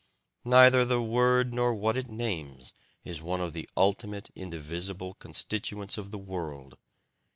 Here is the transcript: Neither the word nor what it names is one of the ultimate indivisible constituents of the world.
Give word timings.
Neither 0.45 0.83
the 0.83 0.99
word 0.99 1.53
nor 1.53 1.75
what 1.75 1.95
it 1.95 2.07
names 2.09 2.73
is 3.05 3.21
one 3.21 3.39
of 3.39 3.53
the 3.53 3.69
ultimate 3.77 4.31
indivisible 4.35 5.13
constituents 5.13 5.95
of 5.95 6.09
the 6.09 6.17
world. 6.17 6.79